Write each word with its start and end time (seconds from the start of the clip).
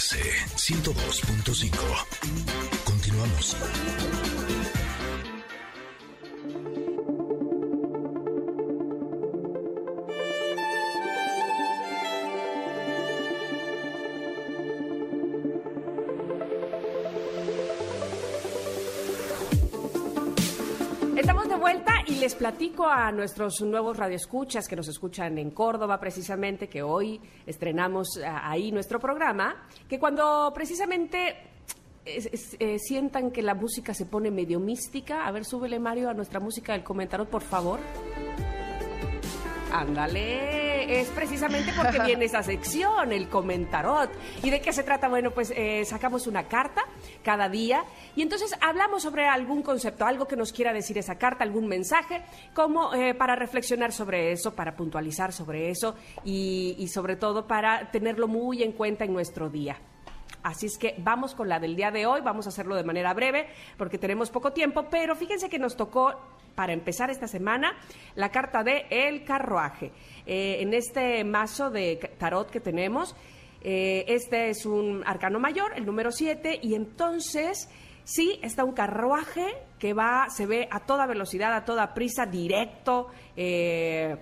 MBS 0.00 0.16
102.5. 0.56 1.76
Continuamos. 2.84 3.54
Estamos 21.14 21.48
de 21.48 21.56
vuelta 21.56 21.89
les 22.20 22.34
platico 22.34 22.86
a 22.86 23.10
nuestros 23.12 23.62
nuevos 23.62 23.96
radioescuchas 23.96 24.68
que 24.68 24.76
nos 24.76 24.88
escuchan 24.88 25.38
en 25.38 25.50
Córdoba 25.52 25.98
precisamente, 25.98 26.68
que 26.68 26.82
hoy 26.82 27.18
estrenamos 27.46 28.20
ah, 28.22 28.50
ahí 28.50 28.70
nuestro 28.72 29.00
programa, 29.00 29.66
que 29.88 29.98
cuando 29.98 30.52
precisamente 30.54 31.34
eh, 32.04 32.78
sientan 32.78 33.30
que 33.30 33.40
la 33.40 33.54
música 33.54 33.94
se 33.94 34.04
pone 34.04 34.30
medio 34.30 34.60
mística, 34.60 35.26
a 35.26 35.30
ver, 35.30 35.46
súbele 35.46 35.78
Mario 35.78 36.10
a 36.10 36.14
nuestra 36.14 36.40
música 36.40 36.74
del 36.74 36.84
comentario, 36.84 37.24
por 37.26 37.40
favor. 37.40 37.80
Ándale, 39.72 40.69
es 40.90 41.08
precisamente 41.08 41.72
porque 41.76 42.00
viene 42.04 42.24
esa 42.24 42.42
sección, 42.42 43.12
el 43.12 43.28
comentarot. 43.28 44.10
¿Y 44.42 44.50
de 44.50 44.60
qué 44.60 44.72
se 44.72 44.82
trata? 44.82 45.08
Bueno, 45.08 45.30
pues 45.30 45.52
eh, 45.56 45.84
sacamos 45.84 46.26
una 46.26 46.48
carta 46.48 46.82
cada 47.22 47.48
día 47.48 47.84
y 48.16 48.22
entonces 48.22 48.54
hablamos 48.60 49.02
sobre 49.02 49.26
algún 49.26 49.62
concepto, 49.62 50.04
algo 50.04 50.26
que 50.26 50.36
nos 50.36 50.52
quiera 50.52 50.72
decir 50.72 50.98
esa 50.98 51.16
carta, 51.16 51.44
algún 51.44 51.68
mensaje, 51.68 52.22
como 52.54 52.94
eh, 52.94 53.14
para 53.14 53.36
reflexionar 53.36 53.92
sobre 53.92 54.32
eso, 54.32 54.54
para 54.54 54.74
puntualizar 54.74 55.32
sobre 55.32 55.70
eso 55.70 55.94
y, 56.24 56.74
y 56.78 56.88
sobre 56.88 57.16
todo 57.16 57.46
para 57.46 57.90
tenerlo 57.90 58.26
muy 58.26 58.62
en 58.62 58.72
cuenta 58.72 59.04
en 59.04 59.12
nuestro 59.12 59.48
día. 59.48 59.76
Así 60.42 60.66
es 60.66 60.78
que 60.78 60.94
vamos 60.98 61.34
con 61.34 61.48
la 61.48 61.60
del 61.60 61.76
día 61.76 61.90
de 61.90 62.06
hoy, 62.06 62.22
vamos 62.22 62.46
a 62.46 62.48
hacerlo 62.48 62.74
de 62.74 62.84
manera 62.84 63.12
breve 63.12 63.48
porque 63.76 63.98
tenemos 63.98 64.30
poco 64.30 64.52
tiempo, 64.52 64.86
pero 64.90 65.14
fíjense 65.14 65.50
que 65.50 65.58
nos 65.58 65.76
tocó 65.76 66.14
para 66.54 66.72
empezar 66.72 67.10
esta 67.10 67.28
semana 67.28 67.76
la 68.14 68.30
carta 68.30 68.62
de 68.62 68.86
El 68.90 69.24
Carruaje. 69.24 69.92
Eh, 70.26 70.58
en 70.60 70.72
este 70.74 71.24
mazo 71.24 71.70
de 71.70 71.96
tarot 72.18 72.50
que 72.50 72.60
tenemos, 72.60 73.14
eh, 73.62 74.04
este 74.08 74.50
es 74.50 74.64
un 74.64 75.02
arcano 75.06 75.38
mayor, 75.38 75.72
el 75.76 75.84
número 75.84 76.10
7, 76.10 76.58
y 76.62 76.74
entonces 76.74 77.68
sí 78.04 78.38
está 78.42 78.64
un 78.64 78.72
carruaje 78.72 79.46
que 79.78 79.92
va, 79.92 80.26
se 80.30 80.46
ve 80.46 80.68
a 80.70 80.80
toda 80.80 81.06
velocidad, 81.06 81.54
a 81.54 81.64
toda 81.64 81.92
prisa, 81.92 82.24
directo. 82.26 83.08
eh, 83.36 84.16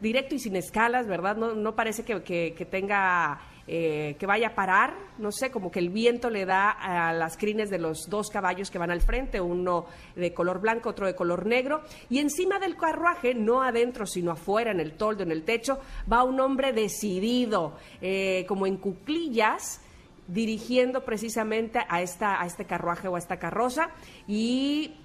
directo 0.00 0.34
y 0.34 0.40
sin 0.40 0.56
escalas, 0.56 1.06
¿verdad? 1.06 1.36
No, 1.36 1.76
parece 1.76 2.02
que 2.02 2.66
tenga, 2.68 3.40
eh, 3.66 4.16
que 4.18 4.26
vaya 4.26 4.48
a 4.48 4.54
parar, 4.54 4.94
no 5.18 5.30
sé, 5.30 5.50
como 5.50 5.70
que 5.70 5.78
el 5.78 5.90
viento 5.90 6.30
le 6.30 6.44
da 6.44 6.70
a 6.70 7.12
las 7.12 7.36
crines 7.36 7.70
de 7.70 7.78
los 7.78 8.08
dos 8.08 8.28
caballos 8.28 8.70
que 8.70 8.78
van 8.78 8.90
al 8.90 9.00
frente, 9.00 9.40
uno 9.40 9.86
de 10.16 10.34
color 10.34 10.60
blanco, 10.60 10.90
otro 10.90 11.06
de 11.06 11.14
color 11.14 11.46
negro, 11.46 11.82
y 12.10 12.18
encima 12.18 12.58
del 12.58 12.76
carruaje, 12.76 13.34
no 13.34 13.62
adentro, 13.62 14.06
sino 14.06 14.32
afuera, 14.32 14.72
en 14.72 14.80
el 14.80 14.94
toldo, 14.94 15.22
en 15.22 15.30
el 15.30 15.44
techo, 15.44 15.78
va 16.10 16.24
un 16.24 16.40
hombre 16.40 16.72
decidido, 16.72 17.76
eh, 18.00 18.44
como 18.48 18.66
en 18.66 18.78
cuclillas, 18.78 19.80
dirigiendo 20.26 21.04
precisamente 21.04 21.80
a, 21.88 22.02
esta, 22.02 22.40
a 22.40 22.46
este 22.46 22.64
carruaje 22.64 23.08
o 23.08 23.16
a 23.16 23.18
esta 23.18 23.38
carroza, 23.38 23.90
y 24.26 24.96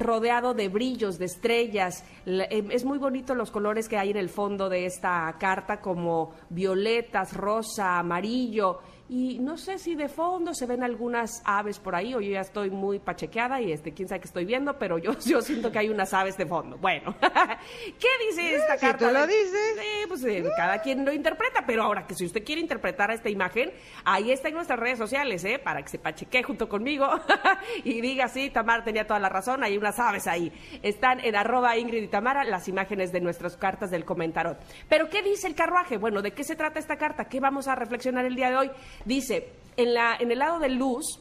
rodeado 0.00 0.54
de 0.54 0.68
brillos, 0.68 1.18
de 1.18 1.26
estrellas. 1.26 2.04
La- 2.24 2.44
em, 2.50 2.70
Es 2.70 2.84
muy 2.84 2.98
bonito 2.98 3.34
los 3.34 3.50
colores 3.50 3.88
que 3.88 3.96
hay 3.98 4.10
en 4.10 4.16
el 4.16 4.28
fondo 4.28 4.68
de 4.68 4.86
esta 4.86 5.34
carta, 5.38 5.80
como 5.80 6.32
violetas, 6.50 7.34
rosa, 7.36 7.98
amarillo. 7.98 8.80
Y 9.10 9.38
no 9.38 9.56
sé 9.56 9.78
si 9.78 9.94
de 9.94 10.08
fondo 10.08 10.52
se 10.52 10.66
ven 10.66 10.82
algunas 10.82 11.40
aves 11.46 11.78
por 11.78 11.94
ahí, 11.94 12.14
o 12.14 12.20
yo 12.20 12.30
ya 12.32 12.42
estoy 12.42 12.68
muy 12.70 12.98
pachequeada 12.98 13.58
y 13.58 13.72
este, 13.72 13.94
quién 13.94 14.06
sabe 14.06 14.20
qué 14.20 14.26
estoy 14.26 14.44
viendo, 14.44 14.78
pero 14.78 14.98
yo, 14.98 15.12
yo 15.26 15.40
siento 15.40 15.72
que 15.72 15.78
hay 15.78 15.88
unas 15.88 16.12
aves 16.12 16.36
de 16.36 16.44
fondo. 16.44 16.76
Bueno, 16.76 17.16
¿qué 17.20 18.08
dice 18.28 18.56
esta 18.56 18.74
si 18.74 18.80
carta? 18.84 19.06
tú 19.08 19.14
lo 19.14 19.26
dices. 19.26 19.78
Sí, 19.78 20.06
pues 20.08 20.24
eh, 20.24 20.44
cada 20.56 20.82
quien 20.82 21.06
lo 21.06 21.12
interpreta, 21.12 21.64
pero 21.66 21.84
ahora 21.84 22.06
que 22.06 22.14
si 22.14 22.26
usted 22.26 22.44
quiere 22.44 22.60
interpretar 22.60 23.10
esta 23.10 23.30
imagen, 23.30 23.72
ahí 24.04 24.30
está 24.30 24.48
en 24.48 24.54
nuestras 24.54 24.78
redes 24.78 24.98
sociales, 24.98 25.42
¿eh? 25.44 25.58
Para 25.58 25.82
que 25.82 25.88
se 25.88 25.98
pacheque 25.98 26.42
junto 26.42 26.68
conmigo 26.68 27.08
y 27.84 28.02
diga, 28.02 28.28
sí, 28.28 28.50
Tamara 28.50 28.84
tenía 28.84 29.06
toda 29.06 29.20
la 29.20 29.30
razón, 29.30 29.64
hay 29.64 29.78
unas 29.78 29.98
aves 29.98 30.26
ahí. 30.26 30.52
Están 30.82 31.20
en 31.20 31.34
arroba 31.34 31.78
Ingrid 31.78 32.02
y 32.02 32.08
Tamara 32.08 32.44
las 32.44 32.68
imágenes 32.68 33.10
de 33.10 33.22
nuestras 33.22 33.56
cartas 33.56 33.90
del 33.90 34.04
comentarot. 34.04 34.58
Pero, 34.86 35.08
¿qué 35.08 35.22
dice 35.22 35.46
el 35.46 35.54
carruaje? 35.54 35.96
Bueno, 35.96 36.20
¿de 36.20 36.32
qué 36.32 36.44
se 36.44 36.56
trata 36.56 36.78
esta 36.78 36.96
carta? 36.96 37.24
¿Qué 37.24 37.40
vamos 37.40 37.68
a 37.68 37.74
reflexionar 37.74 38.26
el 38.26 38.34
día 38.34 38.50
de 38.50 38.56
hoy? 38.56 38.70
Dice, 39.04 39.52
en, 39.76 39.94
la, 39.94 40.16
en 40.16 40.30
el 40.30 40.38
lado 40.38 40.58
de 40.58 40.68
luz, 40.68 41.20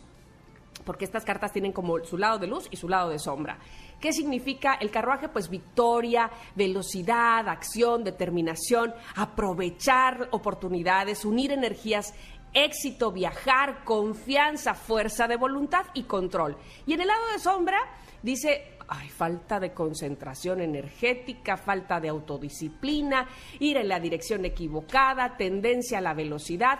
porque 0.86 1.06
estas 1.06 1.26
cartas 1.26 1.52
tienen 1.52 1.74
como 1.74 2.04
su 2.06 2.18
lado 2.18 2.40
de 2.40 2.48
luz 2.48 2.68
y 2.72 2.78
su 2.78 2.88
lado 2.88 3.10
de 3.10 3.20
sombra. 3.20 3.60
¿Qué 4.00 4.14
significa 4.14 4.76
el 4.76 4.92
carruaje? 4.92 5.28
Pues 5.28 5.50
victoria, 5.50 6.30
velocidad, 6.56 7.48
acción, 7.50 8.04
determinación, 8.04 8.94
aprovechar 9.16 10.30
oportunidades, 10.32 11.26
unir 11.26 11.52
energías, 11.52 12.14
éxito, 12.54 13.12
viajar, 13.12 13.84
confianza, 13.84 14.74
fuerza 14.76 15.28
de 15.28 15.36
voluntad 15.36 15.86
y 15.94 16.04
control. 16.04 16.58
Y 16.86 16.94
en 16.94 17.02
el 17.02 17.08
lado 17.08 17.28
de 17.34 17.40
sombra 17.40 17.80
dice, 18.22 18.78
ay, 18.88 19.10
falta 19.10 19.60
de 19.60 19.74
concentración 19.74 20.62
energética, 20.62 21.58
falta 21.58 22.00
de 22.00 22.10
autodisciplina, 22.10 23.28
ir 23.60 23.78
en 23.78 23.88
la 23.88 24.00
dirección 24.00 24.46
equivocada, 24.46 25.36
tendencia 25.38 25.98
a 25.98 26.02
la 26.02 26.14
velocidad, 26.14 26.80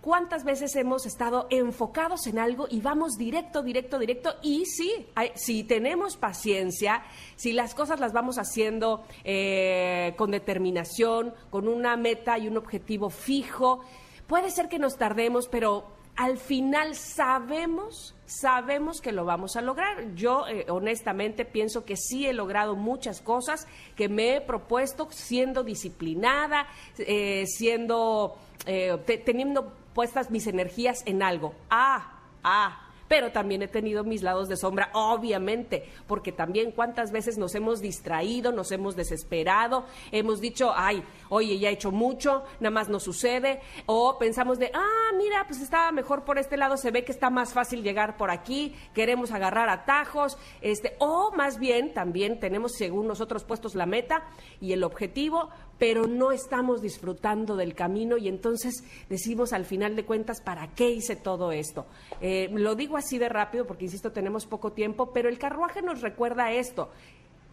¿cuántas 0.00 0.44
veces 0.44 0.74
hemos 0.76 1.06
estado 1.06 1.46
enfocados 1.50 2.26
en 2.26 2.38
algo 2.38 2.66
y 2.70 2.80
vamos 2.80 3.16
directo, 3.18 3.62
directo, 3.62 3.98
directo? 3.98 4.34
Y 4.42 4.64
sí, 4.66 5.06
hay- 5.14 5.32
si 5.34 5.64
tenemos 5.64 6.16
paciencia, 6.16 7.02
si 7.36 7.52
las 7.52 7.74
cosas 7.74 8.00
las 8.00 8.12
vamos 8.12 8.38
haciendo 8.38 9.04
eh, 9.24 10.14
con 10.16 10.30
determinación, 10.30 11.34
con 11.50 11.68
una 11.68 11.96
meta 11.96 12.38
y 12.38 12.48
un 12.48 12.56
objetivo 12.56 13.10
fijo, 13.10 13.80
puede 14.26 14.50
ser 14.50 14.68
que 14.68 14.78
nos 14.78 14.96
tardemos, 14.96 15.48
pero 15.48 15.84
al 16.16 16.36
final 16.38 16.94
sabemos, 16.96 18.14
sabemos 18.26 19.00
que 19.00 19.12
lo 19.12 19.24
vamos 19.24 19.56
a 19.56 19.62
lograr. 19.62 20.14
Yo 20.14 20.46
eh, 20.48 20.66
honestamente 20.68 21.44
pienso 21.44 21.84
que 21.84 21.96
sí 21.96 22.26
he 22.26 22.32
logrado 22.32 22.76
muchas 22.76 23.20
cosas 23.22 23.66
que 23.96 24.08
me 24.08 24.36
he 24.36 24.40
propuesto 24.40 25.08
siendo 25.10 25.62
disciplinada, 25.62 26.66
eh, 26.98 27.44
siendo, 27.46 28.36
te- 28.64 29.18
teniendo 29.24 29.72
puestas 29.94 30.30
mis 30.30 30.46
energías 30.46 31.02
en 31.06 31.22
algo. 31.22 31.54
Ah, 31.70 32.20
ah. 32.42 32.86
Pero 33.08 33.32
también 33.32 33.60
he 33.60 33.66
tenido 33.66 34.04
mis 34.04 34.22
lados 34.22 34.48
de 34.48 34.56
sombra, 34.56 34.88
obviamente, 34.92 35.90
porque 36.06 36.30
también 36.30 36.70
cuántas 36.70 37.10
veces 37.10 37.38
nos 37.38 37.56
hemos 37.56 37.80
distraído, 37.80 38.52
nos 38.52 38.70
hemos 38.70 38.94
desesperado, 38.94 39.84
hemos 40.12 40.40
dicho, 40.40 40.72
ay, 40.76 41.02
oye, 41.28 41.58
ya 41.58 41.70
he 41.70 41.72
hecho 41.72 41.90
mucho, 41.90 42.44
nada 42.60 42.70
más 42.70 42.88
no 42.88 43.00
sucede, 43.00 43.62
o 43.86 44.16
pensamos 44.16 44.60
de, 44.60 44.70
ah, 44.74 44.99
mira, 45.20 45.44
pues 45.46 45.60
estaba 45.60 45.92
mejor 45.92 46.24
por 46.24 46.38
este 46.38 46.56
lado, 46.56 46.78
se 46.78 46.90
ve 46.90 47.04
que 47.04 47.12
está 47.12 47.28
más 47.28 47.52
fácil 47.52 47.82
llegar 47.82 48.16
por 48.16 48.30
aquí, 48.30 48.74
queremos 48.94 49.32
agarrar 49.32 49.68
atajos, 49.68 50.38
este, 50.62 50.96
o 50.98 51.30
más 51.36 51.58
bien 51.58 51.92
también 51.92 52.40
tenemos 52.40 52.72
según 52.72 53.06
nosotros 53.06 53.44
puestos 53.44 53.74
la 53.74 53.84
meta 53.84 54.24
y 54.62 54.72
el 54.72 54.82
objetivo, 54.82 55.50
pero 55.78 56.06
no 56.06 56.32
estamos 56.32 56.80
disfrutando 56.80 57.56
del 57.56 57.74
camino 57.74 58.16
y 58.16 58.28
entonces 58.28 58.82
decimos 59.10 59.52
al 59.52 59.66
final 59.66 59.94
de 59.94 60.06
cuentas, 60.06 60.40
¿para 60.40 60.68
qué 60.68 60.90
hice 60.90 61.16
todo 61.16 61.52
esto? 61.52 61.84
Eh, 62.22 62.48
lo 62.52 62.74
digo 62.74 62.96
así 62.96 63.18
de 63.18 63.28
rápido 63.28 63.66
porque, 63.66 63.84
insisto, 63.84 64.12
tenemos 64.12 64.46
poco 64.46 64.72
tiempo, 64.72 65.12
pero 65.12 65.28
el 65.28 65.38
carruaje 65.38 65.82
nos 65.82 66.00
recuerda 66.00 66.50
esto. 66.50 66.90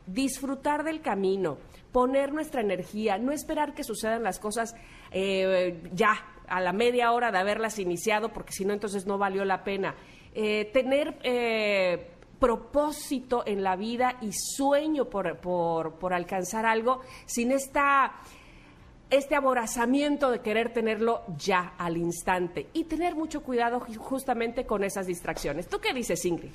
Disfrutar 0.06 0.86
del 0.86 1.02
camino, 1.02 1.58
poner 1.92 2.32
nuestra 2.32 2.62
energía, 2.62 3.18
no 3.18 3.34
esperar 3.34 3.74
que 3.74 3.84
sucedan 3.84 4.24
las 4.24 4.40
cosas 4.40 4.74
eh, 5.12 5.82
ya, 5.94 6.16
a 6.48 6.60
la 6.62 6.74
media 6.74 7.12
hora 7.12 7.32
de 7.32 7.38
haberlas 7.38 7.80
iniciado, 7.80 8.30
porque 8.30 8.54
si 8.54 8.66
no, 8.66 8.74
entonces 8.74 9.06
no 9.06 9.18
valió 9.18 9.46
la 9.46 9.64
pena. 9.64 9.96
Eh, 10.34 10.70
tener 10.74 11.18
eh, 11.24 12.12
propósito 12.40 13.44
en 13.46 13.64
la 13.64 13.76
vida 13.76 14.18
y 14.22 14.30
sueño 14.32 15.06
por, 15.06 15.38
por, 15.40 15.96
por 15.96 16.14
alcanzar 16.14 16.66
algo 16.66 17.02
sin 17.26 17.52
esta 17.52 18.14
este 19.10 19.36
aborazamiento 19.36 20.30
de 20.32 20.40
querer 20.42 20.74
tenerlo 20.74 21.22
ya 21.38 21.76
al 21.78 21.96
instante 21.96 22.68
y 22.74 22.84
tener 22.84 23.16
mucho 23.16 23.42
cuidado 23.42 23.80
ju- 23.80 23.96
justamente 23.96 24.66
con 24.66 24.84
esas 24.84 25.08
distracciones. 25.08 25.70
¿Tú 25.70 25.80
qué 25.80 25.94
dices, 25.94 26.26
Ingrid? 26.26 26.52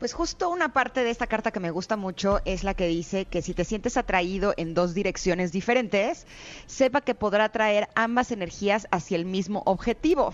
Pues 0.00 0.14
justo 0.14 0.48
una 0.48 0.72
parte 0.72 1.04
de 1.04 1.10
esta 1.10 1.26
carta 1.26 1.50
que 1.50 1.60
me 1.60 1.70
gusta 1.70 1.98
mucho 1.98 2.40
es 2.46 2.64
la 2.64 2.72
que 2.72 2.86
dice 2.86 3.26
que 3.26 3.42
si 3.42 3.52
te 3.52 3.66
sientes 3.66 3.98
atraído 3.98 4.54
en 4.56 4.72
dos 4.72 4.94
direcciones 4.94 5.52
diferentes, 5.52 6.26
sepa 6.64 7.02
que 7.02 7.14
podrá 7.14 7.44
atraer 7.44 7.90
ambas 7.94 8.32
energías 8.32 8.88
hacia 8.90 9.18
el 9.18 9.26
mismo 9.26 9.62
objetivo. 9.66 10.32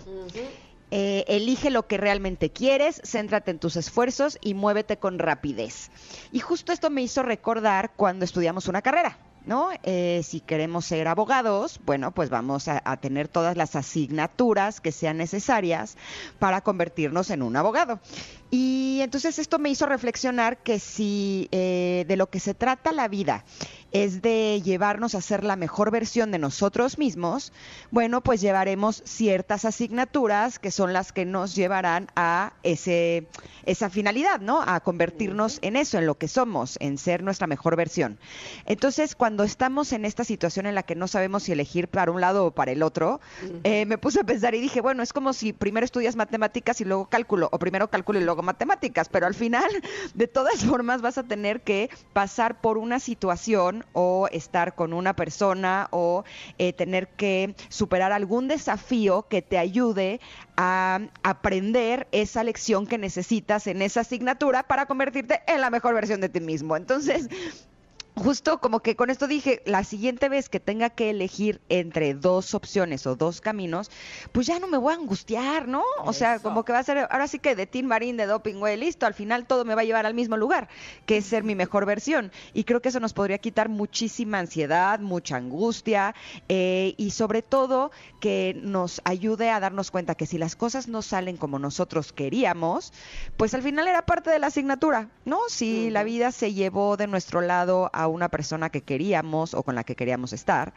Eh, 0.93 1.25
elige 1.27 1.71
lo 1.71 1.89
que 1.89 1.97
realmente 1.97 2.51
quieres, 2.51 3.03
céntrate 3.05 3.51
en 3.51 3.59
tus 3.59 3.75
esfuerzos 3.75 4.39
y 4.41 4.55
muévete 4.55 4.99
con 4.99 5.19
rapidez. 5.19 5.91
Y 6.31 6.39
justo 6.39 6.73
esto 6.73 6.89
me 6.89 7.03
hizo 7.03 7.25
recordar 7.25 7.91
cuando 7.97 8.25
estudiamos 8.25 8.69
una 8.69 8.83
carrera. 8.83 9.19
¿no? 9.47 9.71
Eh, 9.85 10.23
si 10.25 10.41
queremos 10.41 10.85
ser 10.85 11.09
abogados, 11.09 11.81
bueno, 11.87 12.11
pues 12.11 12.29
vamos 12.31 12.69
a, 12.69 12.97
tener 12.97 13.29
todas 13.29 13.57
las 13.57 13.77
asignaturas 13.77 14.81
que 14.81 14.93
sean 14.93 15.17
necesarias 15.17 15.97
para 16.39 16.61
convertirnos 16.61 17.31
en 17.31 17.43
un 17.43 17.57
abogado. 17.57 18.01
Y 18.59 19.03
entonces 19.03 19.39
esto 19.39 19.59
me 19.59 19.69
hizo 19.69 19.85
reflexionar 19.85 20.57
que 20.57 20.79
si 20.79 21.47
eh, 21.53 22.07
de 22.09 22.17
lo 22.17 22.31
que 22.31 22.41
se 22.41 22.55
trata 22.55 22.91
la 22.91 23.07
vida 23.07 23.45
es 23.93 24.23
de 24.23 24.63
llevarnos 24.65 25.15
a 25.15 25.21
ser 25.21 25.45
la 25.45 25.57
mejor 25.57 25.91
versión 25.91 26.31
de 26.31 26.39
nosotros 26.39 26.99
mismos, 26.99 27.53
bueno, 27.91 28.23
pues 28.23 28.41
llevaremos 28.41 29.03
ciertas 29.05 29.65
asignaturas 29.65 30.59
que 30.59 30.71
son 30.71 30.93
las 30.93 31.13
que 31.13 31.25
nos 31.25 31.55
llevarán 31.55 32.09
a 32.17 32.55
ese, 32.63 33.27
esa 33.65 33.91
finalidad, 33.91 34.41
¿no? 34.41 34.63
A 34.63 34.81
convertirnos 34.81 35.59
en 35.63 35.77
eso, 35.77 35.99
en 35.99 36.07
lo 36.07 36.17
que 36.17 36.29
somos, 36.29 36.77
en 36.81 36.99
ser 36.99 37.23
nuestra 37.23 37.47
mejor 37.47 37.77
versión. 37.77 38.19
Entonces, 38.65 39.15
cuando 39.15 39.45
estamos 39.45 39.93
en 39.93 40.05
esta 40.05 40.25
situación 40.25 40.67
en 40.67 40.75
la 40.75 40.83
que 40.83 40.95
no 40.95 41.09
sabemos 41.09 41.45
si 41.45 41.53
elegir 41.53 41.89
para 41.89 42.11
un 42.11 42.21
lado 42.21 42.47
o 42.47 42.51
para 42.53 42.73
el 42.73 42.83
otro, 42.83 43.21
eh, 43.65 43.87
me 43.87 43.99
puse 43.99 44.21
a 44.21 44.25
pensar 44.25 44.55
y 44.55 44.61
dije, 44.61 44.81
bueno, 44.81 45.03
es 45.03 45.13
como 45.13 45.33
si 45.33 45.53
primero 45.53 45.85
estudias 45.85 46.17
matemáticas 46.17 46.81
y 46.81 46.85
luego 46.85 47.07
cálculo, 47.07 47.49
o 47.53 47.59
primero 47.59 47.89
cálculo 47.89 48.19
y 48.19 48.25
luego 48.25 48.43
matemáticas, 48.47 49.11
pero 49.11 49.27
al 49.27 49.35
final, 49.35 49.69
de 50.15 50.27
todas 50.27 50.65
formas, 50.65 51.03
vas 51.03 51.19
a 51.19 51.25
tener 51.25 51.61
que 51.61 51.91
pasar 52.15 52.61
por 52.63 52.79
una 52.79 52.99
situación 53.01 53.85
o 53.93 54.29
estar 54.33 54.75
con 54.75 54.95
una 54.95 55.15
persona 55.15 55.89
o 55.91 56.25
eh, 56.57 56.73
tener 56.73 57.09
que 57.09 57.55
superar 57.69 58.13
algún 58.13 58.49
desafío 58.49 59.27
que 59.29 59.43
te 59.43 59.59
ayude 59.59 60.21
a 60.57 61.01
aprender 61.23 62.09
esa 62.13 62.43
lección 62.43 62.87
que 62.87 62.97
necesitas 62.97 63.67
en 63.67 63.83
esa 63.83 64.01
asignatura 64.01 64.63
para 64.63 64.87
convertirte 64.87 65.43
en 65.47 65.61
la 65.61 65.71
mejor 65.71 65.95
versión 65.95 66.21
de 66.21 66.29
ti 66.29 66.41
mismo. 66.41 66.77
Entonces, 66.77 67.29
justo 68.17 68.59
como 68.59 68.81
que 68.81 68.97
con 68.97 69.11
esto 69.11 69.27
dije, 69.27 69.63
la 69.67 69.85
siguiente 69.85 70.29
vez 70.29 70.49
que 70.49 70.59
tenga 70.59 70.89
que 70.89 71.11
elegir 71.11 71.61
entre 71.69 72.15
dos 72.15 72.55
opciones 72.55 73.07
o 73.07 73.15
dos 73.15 73.43
caminos, 73.43 73.91
pues 74.33 74.47
ya 74.47 74.59
no 74.59 74.69
me 74.69 74.79
voy 74.79 74.95
a 74.95 74.97
angustiar, 74.97 75.69
¿no? 75.69 75.83
O 76.03 76.15
sea, 76.15 76.39
como 76.39 76.65
que 76.65 76.73
va 76.73 76.79
a 76.79 76.83
ser, 76.83 76.99
ahora 77.11 77.29
sí 77.29 77.39
que 77.39 77.55
de 77.55 77.67
Tim 77.67 77.87
Marín, 77.87 78.17
de 78.17 78.25
Doping, 78.25 78.55
güey, 78.55 78.79
listo, 78.79 79.05
al 79.05 79.13
final 79.13 79.47
todo 79.47 79.67
me 79.67 79.75
va 79.75 79.83
a 79.83 79.85
llevar 79.85 80.07
al 80.07 80.15
mismo 80.15 80.39
lugar, 80.39 80.69
que 81.05 81.19
es 81.19 81.27
ser 81.27 81.45
mi 81.45 81.55
mejor 81.55 81.85
versión. 81.85 82.33
Y 82.55 82.65
creo 82.65 82.81
que 82.81 82.89
eso 82.89 83.01
nos 83.01 83.13
podría 83.13 83.39
quitar 83.39 83.69
muchísima 83.69 84.39
ansiedad, 84.39 84.99
mucha 85.01 85.37
angustia 85.37 86.15
eh, 86.49 86.95
y 86.97 87.11
sobre 87.11 87.43
todo 87.43 87.91
que 88.21 88.59
nos 88.63 89.03
ayude 89.05 89.51
a 89.51 89.61
darnos 89.61 89.91
cuenta 89.91 90.15
que 90.15 90.27
si 90.27 90.39
las 90.39 90.57
cosas 90.57 90.89
no 90.89 91.03
salen 91.03 91.37
como 91.37 91.59
nosotros 91.59 92.15
queríamos, 92.15 92.95
pues 93.37 93.53
al 93.53 93.63
final 93.63 93.89
era 93.89 94.07
parte 94.07 94.31
de 94.31 94.39
la 94.39 94.47
asignatura, 94.47 95.11
¿no? 95.27 95.41
Si 95.49 95.91
la 95.91 96.03
vida 96.03 96.33
se 96.33 96.55
llevó 96.55 96.97
de 96.97 97.07
nuestro 97.09 97.43
lado 97.43 97.91
a 97.93 98.06
una 98.09 98.29
persona 98.29 98.71
que 98.71 98.83
queríamos 98.83 99.55
o 99.55 99.63
con 99.63 99.75
la 99.75 99.85
que 99.85 99.97
queríamos 99.97 100.33
estar 100.33 100.73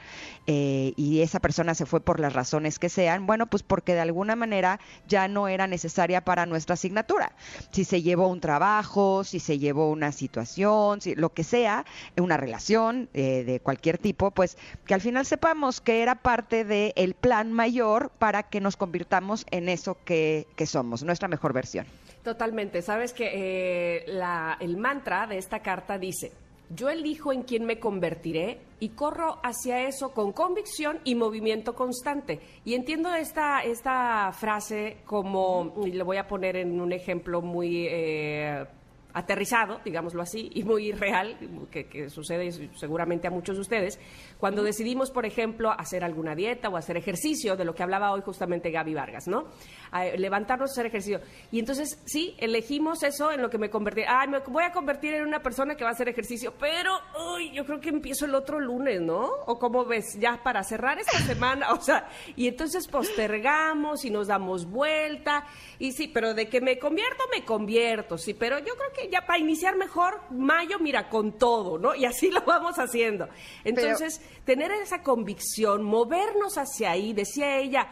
eh, 0.47 0.93
y 0.95 1.21
esa 1.21 1.39
persona 1.39 1.75
se 1.75 1.85
fue 1.85 2.01
por 2.01 2.19
las 2.19 2.33
razones 2.33 2.79
que 2.79 2.89
sean, 2.89 3.25
bueno, 3.25 3.47
pues 3.47 3.63
porque 3.63 3.93
de 3.93 4.01
alguna 4.01 4.35
manera 4.35 4.79
ya 5.07 5.27
no 5.27 5.47
era 5.47 5.67
necesaria 5.67 6.21
para 6.21 6.45
nuestra 6.45 6.73
asignatura. 6.73 7.33
Si 7.71 7.83
se 7.83 8.01
llevó 8.01 8.27
un 8.27 8.41
trabajo, 8.41 9.23
si 9.23 9.39
se 9.39 9.59
llevó 9.59 9.89
una 9.89 10.11
situación, 10.11 11.01
si, 11.01 11.15
lo 11.15 11.33
que 11.33 11.43
sea, 11.43 11.85
una 12.17 12.37
relación 12.37 13.09
eh, 13.13 13.43
de 13.43 13.59
cualquier 13.59 13.97
tipo, 13.97 14.31
pues 14.31 14.57
que 14.85 14.93
al 14.93 15.01
final 15.01 15.25
sepamos 15.25 15.81
que 15.81 16.01
era 16.01 16.15
parte 16.15 16.65
del 16.65 17.13
plan 17.13 17.51
mayor 17.51 18.11
para 18.19 18.43
que 18.43 18.61
nos 18.61 18.77
convirtamos 18.77 19.45
en 19.51 19.69
eso 19.69 19.97
que, 20.05 20.47
que 20.55 20.65
somos, 20.65 21.03
nuestra 21.03 21.27
mejor 21.27 21.53
versión. 21.53 21.85
Totalmente. 22.23 22.81
Sabes 22.81 23.13
que 23.13 23.29
eh, 23.33 24.05
el 24.59 24.77
mantra 24.77 25.25
de 25.27 25.37
esta 25.37 25.61
carta 25.61 25.97
dice, 25.97 26.31
yo 26.69 26.89
elijo 26.89 27.33
en 27.33 27.44
quién 27.44 27.66
me 27.66 27.80
convertiré 27.80 28.62
y 28.80 28.89
corro 28.89 29.39
hacia 29.44 29.83
eso 29.88 30.13
con 30.13 30.31
convicción 30.31 31.00
y 31.04 31.16
movimiento 31.16 31.75
constante. 31.75 32.39
Y 32.63 32.75
entiendo 32.75 33.13
esta, 33.13 33.62
esta 33.62 34.31
frase 34.31 34.98
como, 35.06 35.74
y 35.86 35.92
le 35.92 36.04
voy 36.04 36.18
a 36.18 36.27
poner 36.27 36.56
en 36.56 36.80
un 36.80 36.92
ejemplo 36.92 37.42
muy... 37.42 37.88
Eh, 37.89 38.66
aterrizado, 39.13 39.81
digámoslo 39.83 40.21
así, 40.21 40.50
y 40.53 40.63
muy 40.63 40.91
real, 40.91 41.38
que, 41.71 42.09
sucede 42.09 42.51
seguramente 42.75 43.27
a 43.27 43.31
muchos 43.31 43.56
de 43.56 43.61
ustedes, 43.61 44.00
cuando 44.38 44.63
decidimos, 44.63 45.11
por 45.11 45.25
ejemplo, 45.25 45.71
hacer 45.71 46.03
alguna 46.03 46.35
dieta 46.35 46.69
o 46.69 46.77
hacer 46.77 46.97
ejercicio, 46.97 47.56
de 47.56 47.65
lo 47.65 47.73
que 47.73 47.83
hablaba 47.83 48.11
hoy 48.11 48.21
justamente 48.21 48.71
Gaby 48.71 48.94
Vargas, 48.94 49.27
¿no? 49.27 49.47
levantarnos 50.17 50.69
a 50.69 50.73
hacer 50.73 50.85
ejercicio. 50.85 51.21
Y 51.51 51.59
entonces, 51.59 52.01
sí, 52.06 52.35
elegimos 52.38 53.03
eso 53.03 53.31
en 53.31 53.41
lo 53.41 53.50
que 53.50 53.57
me 53.57 53.69
convertí. 53.69 54.01
Ay, 54.07 54.27
me 54.27 54.39
voy 54.39 54.63
a 54.63 54.71
convertir 54.71 55.15
en 55.15 55.23
una 55.23 55.41
persona 55.41 55.75
que 55.75 55.83
va 55.83 55.89
a 55.89 55.94
hacer 55.94 56.07
ejercicio, 56.09 56.53
pero 56.59 56.91
uy, 57.33 57.51
yo 57.53 57.65
creo 57.65 57.79
que 57.79 57.89
empiezo 57.89 58.25
el 58.25 58.35
otro 58.35 58.59
lunes, 58.59 59.01
¿no? 59.01 59.27
O 59.47 59.57
como 59.57 59.85
ves, 59.85 60.17
ya 60.19 60.41
para 60.44 60.63
cerrar 60.63 61.00
esta 61.00 61.19
semana, 61.19 61.71
o 61.73 61.81
sea, 61.81 62.07
y 62.35 62.47
entonces 62.47 62.88
postergamos 62.88 64.05
y 64.05 64.09
nos 64.09 64.27
damos 64.27 64.65
vuelta. 64.65 65.45
Y 65.79 65.91
sí, 65.91 66.07
pero 66.07 66.33
de 66.33 66.47
que 66.47 66.62
me 66.62 66.77
convierto, 66.77 67.23
me 67.31 67.44
convierto, 67.44 68.17
sí, 68.17 68.33
pero 68.33 68.59
yo 68.59 68.75
creo 68.75 68.91
que 68.94 68.99
ya 69.12 69.25
para 69.25 69.40
iniciar 69.40 69.75
mejor, 69.78 70.22
mayo, 70.31 70.80
mira, 70.80 71.10
con 71.10 71.38
todo, 71.38 71.78
¿no? 71.78 71.96
Y 71.96 72.06
así 72.06 72.30
lo 72.31 72.42
vamos 72.42 72.78
haciendo. 72.80 73.28
Entonces, 73.63 74.22
tener 74.46 74.72
esa 74.72 75.01
convicción, 75.01 75.84
movernos 75.84 76.57
hacia 76.57 76.92
ahí, 76.92 77.13
decía 77.13 77.57
ella, 77.57 77.90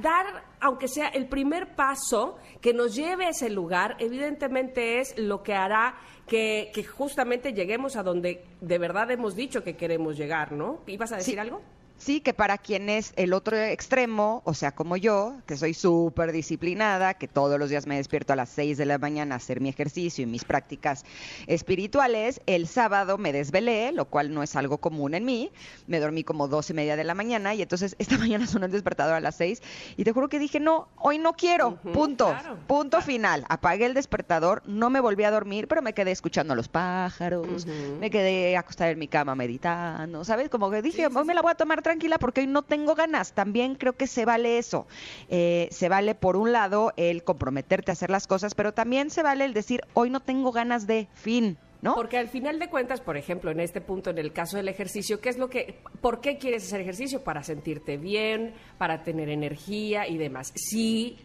dar, 0.00 0.44
aunque 0.60 0.88
sea 0.88 1.08
el 1.08 1.28
primer 1.28 1.74
paso 1.74 2.38
que 2.60 2.72
nos 2.72 2.94
lleve 2.94 3.26
a 3.26 3.30
ese 3.30 3.50
lugar, 3.50 3.96
evidentemente 3.98 5.00
es 5.00 5.18
lo 5.18 5.42
que 5.42 5.54
hará 5.54 5.98
que, 6.26 6.70
que 6.72 6.84
justamente 6.84 7.52
lleguemos 7.52 7.96
a 7.96 8.02
donde 8.02 8.44
de 8.60 8.78
verdad 8.78 9.10
hemos 9.10 9.34
dicho 9.34 9.64
que 9.64 9.76
queremos 9.76 10.16
llegar, 10.16 10.52
¿no? 10.52 10.80
¿Ibas 10.86 11.12
a 11.12 11.16
decir 11.16 11.40
algo? 11.40 11.60
Sí, 12.00 12.22
que 12.22 12.32
para 12.32 12.56
quien 12.56 12.88
es 12.88 13.12
el 13.16 13.34
otro 13.34 13.58
extremo, 13.58 14.40
o 14.46 14.54
sea, 14.54 14.72
como 14.72 14.96
yo, 14.96 15.34
que 15.46 15.58
soy 15.58 15.74
súper 15.74 16.32
disciplinada, 16.32 17.12
que 17.12 17.28
todos 17.28 17.58
los 17.58 17.68
días 17.68 17.86
me 17.86 17.96
despierto 17.96 18.32
a 18.32 18.36
las 18.36 18.48
6 18.48 18.78
de 18.78 18.86
la 18.86 18.96
mañana 18.96 19.34
a 19.34 19.36
hacer 19.36 19.60
mi 19.60 19.68
ejercicio 19.68 20.24
y 20.24 20.26
mis 20.26 20.46
prácticas 20.46 21.04
espirituales, 21.46 22.40
el 22.46 22.68
sábado 22.68 23.18
me 23.18 23.34
desvelé, 23.34 23.92
lo 23.92 24.06
cual 24.06 24.32
no 24.32 24.42
es 24.42 24.56
algo 24.56 24.78
común 24.78 25.12
en 25.12 25.26
mí, 25.26 25.52
me 25.88 26.00
dormí 26.00 26.24
como 26.24 26.48
dos 26.48 26.70
y 26.70 26.72
media 26.72 26.96
de 26.96 27.04
la 27.04 27.14
mañana 27.14 27.52
y 27.54 27.60
entonces 27.60 27.94
esta 27.98 28.16
mañana 28.18 28.46
sonó 28.46 28.64
el 28.64 28.72
despertador 28.72 29.16
a 29.16 29.20
las 29.20 29.34
6 29.34 29.60
y 29.98 30.04
te 30.04 30.12
juro 30.12 30.30
que 30.30 30.38
dije, 30.38 30.58
no, 30.58 30.88
hoy 30.96 31.18
no 31.18 31.34
quiero, 31.34 31.76
punto, 31.76 32.34
punto 32.66 33.02
final. 33.02 33.44
Apagué 33.50 33.84
el 33.84 33.92
despertador, 33.92 34.62
no 34.64 34.88
me 34.88 35.00
volví 35.00 35.24
a 35.24 35.30
dormir, 35.30 35.68
pero 35.68 35.82
me 35.82 35.92
quedé 35.92 36.12
escuchando 36.12 36.54
a 36.54 36.56
los 36.56 36.68
pájaros, 36.68 37.66
me 38.00 38.08
quedé 38.08 38.56
acostada 38.56 38.88
en 38.88 38.98
mi 38.98 39.06
cama 39.06 39.34
meditando, 39.34 40.24
¿sabes? 40.24 40.48
Como 40.48 40.70
que 40.70 40.80
dije, 40.80 41.06
hoy 41.06 41.24
me 41.26 41.34
la 41.34 41.42
voy 41.42 41.50
a 41.50 41.56
tomar 41.56 41.82
tranquila 41.90 42.18
porque 42.18 42.42
hoy 42.42 42.46
no 42.46 42.62
tengo 42.62 42.94
ganas. 42.94 43.32
También 43.32 43.74
creo 43.74 43.94
que 43.94 44.06
se 44.06 44.24
vale 44.24 44.58
eso. 44.58 44.86
Eh, 45.28 45.68
se 45.72 45.88
vale, 45.88 46.14
por 46.14 46.36
un 46.36 46.52
lado, 46.52 46.92
el 46.96 47.24
comprometerte 47.24 47.90
a 47.90 47.94
hacer 47.94 48.10
las 48.10 48.28
cosas, 48.28 48.54
pero 48.54 48.72
también 48.72 49.10
se 49.10 49.24
vale 49.24 49.44
el 49.44 49.54
decir, 49.54 49.80
hoy 49.94 50.08
no 50.08 50.20
tengo 50.20 50.52
ganas 50.52 50.86
de 50.86 51.08
fin. 51.14 51.58
¿No? 51.82 51.94
Porque 51.94 52.18
al 52.18 52.28
final 52.28 52.58
de 52.58 52.68
cuentas, 52.68 53.00
por 53.00 53.16
ejemplo, 53.16 53.50
en 53.50 53.58
este 53.58 53.80
punto, 53.80 54.10
en 54.10 54.18
el 54.18 54.34
caso 54.34 54.58
del 54.58 54.68
ejercicio, 54.68 55.18
¿qué 55.18 55.30
es 55.30 55.38
lo 55.38 55.48
que, 55.48 55.80
por 56.02 56.20
qué 56.20 56.36
quieres 56.36 56.64
hacer 56.64 56.82
ejercicio? 56.82 57.24
Para 57.24 57.42
sentirte 57.42 57.96
bien, 57.96 58.52
para 58.76 59.02
tener 59.02 59.30
energía 59.30 60.06
y 60.06 60.18
demás. 60.18 60.52
Si 60.54 61.16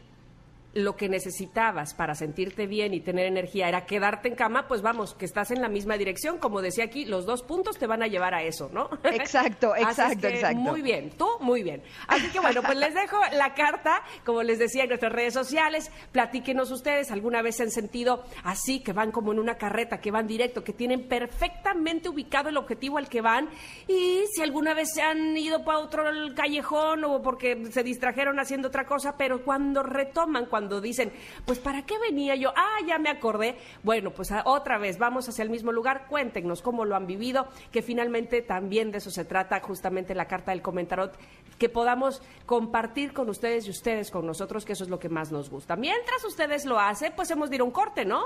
lo 0.75 0.98
que 0.98 1.08
necesitabas 1.08 1.94
para 1.94 2.15
sentirte 2.15 2.67
bien 2.67 2.94
y 2.94 3.00
tener 3.00 3.25
energía 3.25 3.70
era 3.70 3.86
quedarte 3.86 4.27
en 4.27 4.36
cama, 4.36 4.67
pues 4.67 4.82
vamos, 4.82 5.13
que 5.13 5.24
estás 5.24 5.51
en 5.51 5.62
la 5.62 5.70
misma 5.70 5.98
dirección. 5.98 6.38
Como 6.38 6.62
decía 6.62 6.84
aquí, 6.84 7.05
los 7.05 7.25
dos 7.25 7.44
puntos 7.44 7.77
te 7.77 7.88
van 7.88 8.03
a 8.03 8.08
llevar 8.08 8.34
a 8.34 8.44
eso, 8.44 8.70
¿no? 8.74 8.89
Exacto, 9.05 9.74
exacto, 9.75 10.27
exacto. 10.27 10.60
Muy 10.60 10.82
bien, 10.82 11.12
tú 11.17 11.27
muy 11.39 11.63
bien. 11.63 11.82
Así 12.08 12.27
que 12.29 12.41
bueno, 12.41 12.62
pues 12.62 12.77
les 12.77 12.94
dejo 12.94 13.17
la 13.32 13.53
carta, 13.53 14.03
como 14.25 14.44
les 14.44 14.60
decía 14.60 14.84
en 14.84 14.89
nuestras 14.89 15.13
redes 15.13 15.34
sociales, 15.34 15.89
platíquenos 16.12 16.70
ustedes, 16.72 17.10
alguna 17.10 17.41
vez 17.41 17.55
se 17.55 17.63
han 17.63 17.72
sentido 17.72 18.25
así, 18.44 18.82
que 18.82 18.91
van 18.91 19.12
como 19.12 19.32
en 19.32 19.39
una 19.39 19.55
carreta, 19.55 20.01
que 20.01 20.12
van 20.12 20.27
directo, 20.27 20.63
que 20.63 20.74
tienen 20.74 21.08
perfectamente 21.08 22.10
ubicado 22.10 22.50
el 22.50 22.58
objetivo 22.58 22.98
al 22.98 23.08
que 23.08 23.22
van 23.22 23.50
y 23.88 24.25
si 24.34 24.41
alguna 24.41 24.74
vez 24.74 24.91
se 24.94 25.01
han 25.01 25.38
ido 25.38 25.63
para 25.63 25.79
otro 25.79 26.03
callejón 26.36 27.05
o 27.05 27.22
porque 27.22 27.72
se 27.72 27.82
distrajeron 27.82 28.39
haciendo 28.39 28.67
otra 28.67 28.86
cosa, 28.86 29.15
pero 29.17 29.44
cuando 29.44 29.82
retoman, 29.82 30.48
cuando 30.48 30.64
cuando 30.65 30.81
dicen, 30.81 31.13
pues 31.45 31.60
¿para 31.60 31.86
qué 31.86 32.00
venía 32.00 32.36
yo? 32.36 32.51
Ah, 32.55 32.77
ya 32.88 32.98
me 32.98 33.10
acordé. 33.10 33.55
Bueno, 33.84 34.10
pues 34.10 34.31
ah, 34.31 34.41
otra 34.45 34.79
vez, 34.79 34.98
vamos 34.98 35.29
hacia 35.29 35.43
el 35.43 35.51
mismo 35.51 35.72
lugar, 35.72 36.07
cuéntenos 36.10 36.63
cómo 36.63 36.86
lo 36.86 36.95
han 36.95 37.05
vivido, 37.05 37.48
que 37.72 37.84
finalmente 37.84 38.41
también 38.41 38.91
de 38.91 38.98
eso 38.98 39.12
se 39.12 39.25
trata 39.25 39.60
justamente 39.60 40.15
la 40.15 40.25
carta 40.25 40.50
del 40.50 40.63
comentario, 40.63 41.12
que 41.60 41.69
podamos 41.69 42.24
compartir 42.48 43.13
con 43.13 43.29
ustedes 43.29 43.67
y 43.67 43.69
ustedes 43.69 44.10
con 44.10 44.25
nosotros, 44.25 44.65
que 44.65 44.74
eso 44.74 44.86
es 44.86 44.89
lo 44.89 44.98
que 44.98 45.07
más 45.07 45.31
nos 45.31 45.51
gusta. 45.51 45.75
Mientras 45.75 46.25
ustedes 46.25 46.65
lo 46.65 46.79
hacen, 46.79 47.13
pues 47.15 47.29
hemos 47.29 47.51
de 47.51 47.57
ir 47.57 47.62
a 47.62 47.65
un 47.65 47.72
corte, 47.72 48.05
¿no? 48.05 48.24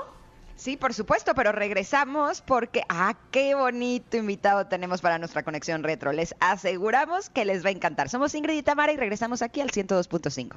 Sí, 0.60 0.76
por 0.76 0.92
supuesto, 0.92 1.34
pero 1.34 1.52
regresamos 1.52 2.42
porque, 2.42 2.82
ah, 2.90 3.14
qué 3.30 3.54
bonito 3.54 4.18
invitado 4.18 4.66
tenemos 4.66 5.00
para 5.00 5.16
nuestra 5.16 5.42
conexión 5.42 5.82
retro. 5.82 6.12
Les 6.12 6.34
aseguramos 6.38 7.30
que 7.30 7.46
les 7.46 7.64
va 7.64 7.70
a 7.70 7.72
encantar. 7.72 8.10
Somos 8.10 8.34
Ingrid 8.34 8.58
y 8.58 8.62
Tamara 8.62 8.92
y 8.92 8.98
regresamos 8.98 9.40
aquí 9.40 9.62
al 9.62 9.70
102.5. 9.70 10.56